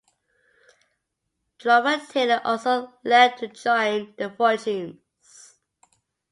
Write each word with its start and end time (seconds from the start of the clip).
Drummer 1.59 1.99
Taylor 2.09 2.41
also 2.43 2.91
left 3.03 3.37
to 3.37 3.47
join 3.49 4.15
The 4.17 4.31
Fortunes. 4.35 4.97